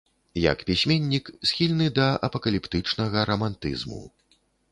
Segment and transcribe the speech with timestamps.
[0.43, 4.01] Як пісьменнік схільны да апакаліптычнага рамантызму.